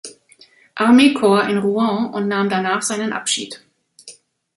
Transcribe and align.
Armeekorps 0.73 1.47
in 1.47 1.59
Rouen 1.59 2.11
und 2.11 2.27
nahm 2.27 2.49
danach 2.49 2.81
seinen 2.81 3.13
Abschied. 3.13 3.61